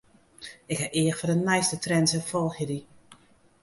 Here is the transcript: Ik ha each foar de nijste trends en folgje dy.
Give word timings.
Ik 0.73 0.77
ha 0.81 0.87
each 1.01 1.17
foar 1.19 1.29
de 1.31 1.37
nijste 1.45 1.77
trends 1.85 2.13
en 2.17 2.25
folgje 2.31 2.65
dy. 2.71 2.79